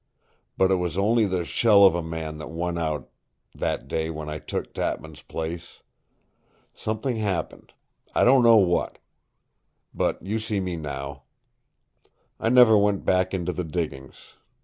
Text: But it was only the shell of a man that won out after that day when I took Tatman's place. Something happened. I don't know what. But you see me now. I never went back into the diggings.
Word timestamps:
But 0.57 0.71
it 0.71 0.77
was 0.77 0.97
only 0.97 1.25
the 1.27 1.45
shell 1.45 1.85
of 1.85 1.93
a 1.93 2.01
man 2.01 2.39
that 2.39 2.49
won 2.49 2.75
out 2.75 3.11
after 3.53 3.59
that 3.59 3.87
day 3.87 4.09
when 4.09 4.29
I 4.29 4.39
took 4.39 4.73
Tatman's 4.73 5.21
place. 5.21 5.83
Something 6.73 7.17
happened. 7.17 7.73
I 8.15 8.23
don't 8.23 8.41
know 8.41 8.57
what. 8.57 8.97
But 9.93 10.19
you 10.25 10.39
see 10.39 10.59
me 10.59 10.75
now. 10.75 11.21
I 12.39 12.49
never 12.49 12.75
went 12.75 13.05
back 13.05 13.31
into 13.31 13.53
the 13.53 13.63
diggings. 13.63 14.33